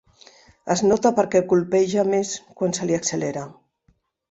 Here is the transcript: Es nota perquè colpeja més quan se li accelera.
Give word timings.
Es 0.75 0.81
nota 0.85 1.11
perquè 1.19 1.41
colpeja 1.51 2.07
més 2.15 2.33
quan 2.63 2.75
se 2.81 2.91
li 2.91 2.99
accelera. 3.03 3.47